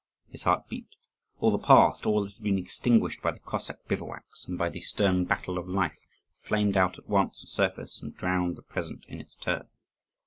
His 0.31 0.41
heart 0.41 0.67
beat. 0.67 0.87
All 1.41 1.51
the 1.51 1.59
past, 1.63 2.07
all 2.07 2.23
that 2.23 2.33
had 2.33 2.41
been 2.41 2.57
extinguished 2.57 3.21
by 3.21 3.29
the 3.29 3.37
Cossack 3.39 3.87
bivouacks, 3.87 4.45
and 4.47 4.57
by 4.57 4.67
the 4.67 4.79
stern 4.79 5.25
battle 5.25 5.59
of 5.59 5.69
life, 5.69 6.07
flamed 6.41 6.75
out 6.75 6.97
at 6.97 7.07
once 7.07 7.37
on 7.37 7.43
the 7.43 7.47
surface 7.51 8.01
and 8.01 8.17
drowned 8.17 8.55
the 8.55 8.63
present 8.63 9.05
in 9.07 9.19
its 9.21 9.35
turn. 9.35 9.67